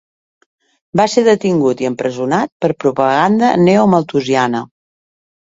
[1.01, 4.65] Va ser detingut i empresonat per propaganda neomalthusiana.